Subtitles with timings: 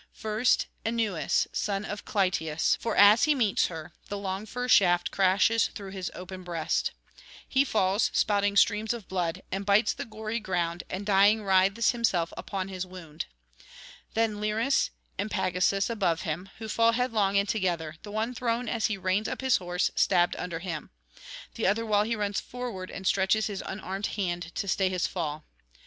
[0.13, 5.67] First Euneus, son of Clytius; for as he meets her the long fir shaft crashes
[5.75, 6.89] through his open breast.
[7.47, 12.33] He falls spouting streams of blood, and bites the gory ground, and dying writhes himself
[12.35, 13.27] upon his wound.
[14.15, 18.87] Then Liris and Pagasus above him; who fall headlong and together, the one thrown as
[18.87, 20.89] he reins up his horse stabbed under him,
[21.53, 25.45] the other while he runs forward and stretches his unarmed hand to stay his fall.